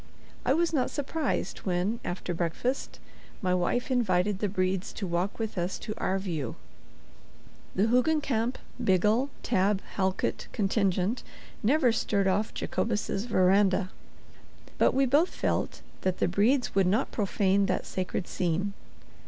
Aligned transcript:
I 0.45 0.53
was 0.55 0.73
not 0.73 0.89
surprised 0.89 1.59
when, 1.59 1.99
after 2.03 2.33
breakfast, 2.33 2.97
my 3.39 3.53
wife 3.53 3.91
invited 3.91 4.39
the 4.39 4.49
Bredes 4.49 4.91
to 4.93 5.05
walk 5.05 5.37
with 5.37 5.59
us 5.59 5.77
to 5.77 5.93
"our 5.99 6.17
view." 6.17 6.55
The 7.75 7.83
Hoogencamp 7.85 8.55
Biggle 8.83 9.29
Tabb 9.43 9.79
Halkit 9.95 10.47
contingent 10.53 11.21
never 11.61 11.91
stirred 11.91 12.27
off 12.27 12.51
Jacobus's 12.51 13.25
veranda; 13.25 13.91
but 14.79 14.95
we 14.95 15.05
both 15.05 15.35
felt 15.35 15.83
that 16.01 16.17
the 16.17 16.27
Bredes 16.27 16.73
would 16.73 16.87
not 16.87 17.11
profane 17.11 17.67
that 17.67 17.85
sacred 17.85 18.27
scene. 18.27 18.73